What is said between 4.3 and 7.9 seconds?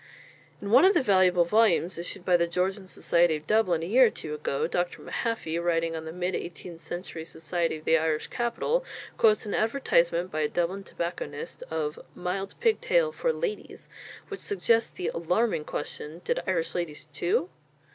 ago, Dr. Mahaffy, writing on the mid eighteenth century society of